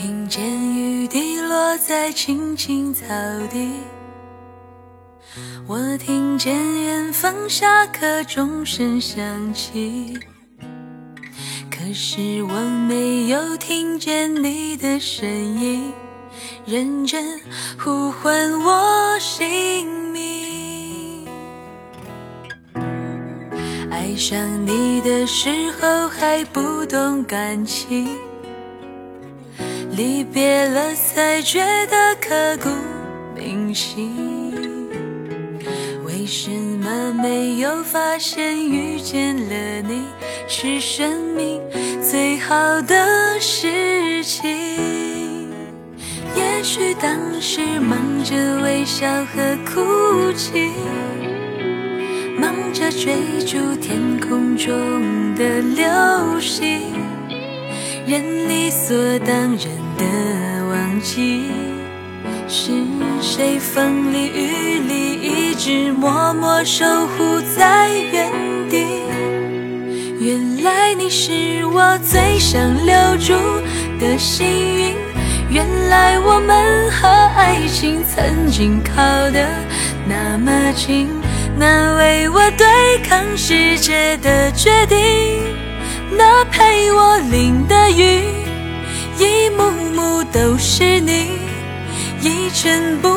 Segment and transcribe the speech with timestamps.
[0.00, 3.04] 听见雨滴落在青青草
[3.50, 3.72] 地，
[5.66, 10.16] 我听见远方下课钟声响起，
[11.68, 15.92] 可是我没有听见你的声音，
[16.64, 17.40] 认真
[17.76, 21.26] 呼唤我姓名。
[23.90, 28.16] 爱上你的时候还不懂感情。
[29.98, 32.68] 离别了，才觉得刻骨
[33.34, 34.14] 铭心。
[36.06, 40.04] 为什么没有发现遇见了你
[40.46, 41.60] 是生命
[42.00, 44.48] 最好的事情？
[46.36, 50.70] 也许当时忙着微笑和哭泣，
[52.38, 56.82] 忙着追逐天空中的流星，
[58.08, 59.88] 人理所当然。
[59.98, 60.04] 的
[60.70, 61.50] 忘记
[62.46, 62.70] 是
[63.20, 68.30] 谁风里雨里一直默默守护在原
[68.70, 68.86] 地。
[70.20, 73.34] 原来你是我最想留住
[74.00, 74.94] 的幸运。
[75.50, 79.46] 原来我们和爱情曾经靠得
[80.08, 81.08] 那么近。
[81.58, 84.96] 那为我对抗世界的决定，
[86.16, 87.77] 那陪我淋的。
[90.32, 91.38] 都是你，
[92.20, 93.08] 一尘不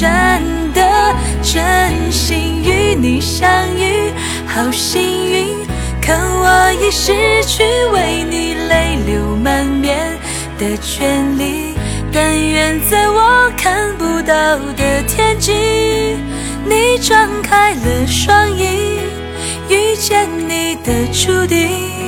[0.00, 0.42] 染
[0.74, 4.12] 的真心与你相遇，
[4.46, 5.46] 好幸运。
[6.00, 7.12] 可我已失
[7.44, 7.62] 去
[7.92, 10.18] 为你泪流满面
[10.58, 11.74] 的权利。
[12.12, 15.52] 但愿在我看不到的天际，
[16.64, 18.98] 你张开了双翼，
[19.68, 21.99] 遇见你的注定。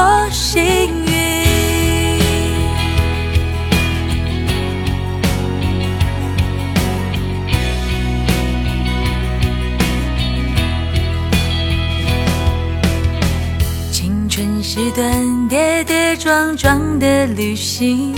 [0.00, 0.62] 多幸
[1.04, 1.12] 运？
[13.92, 18.14] 青春是段跌跌撞撞的旅行，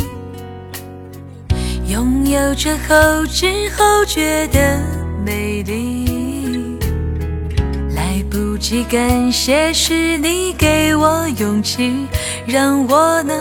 [1.88, 4.81] 拥有着后知后觉的
[5.26, 6.22] 美丽。
[8.62, 12.06] 不及感谢，是你给我勇气，
[12.47, 13.37] 让我能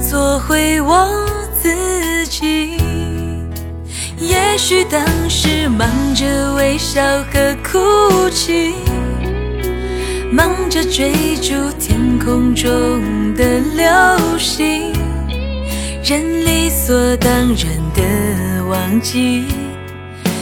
[0.00, 1.06] 做回我
[1.62, 2.78] 自己。
[4.16, 8.72] 也许当时忙着微笑和哭泣，
[10.30, 12.64] 忙着追逐天空中
[13.34, 13.44] 的
[13.76, 14.90] 流星，
[16.02, 19.44] 人理所当然的忘记，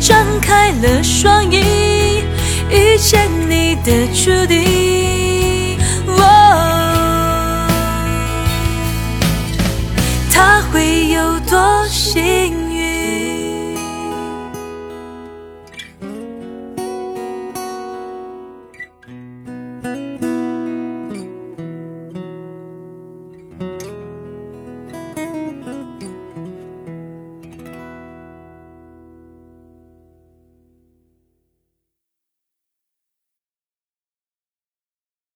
[0.00, 2.22] 张开了双翼，
[2.70, 5.76] 遇见你的注定。
[10.30, 12.75] 他会有多幸运？